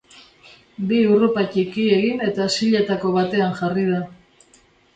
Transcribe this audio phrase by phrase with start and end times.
[0.91, 4.03] Bi hurrupa ttiki egin eta silletako batean jarri da.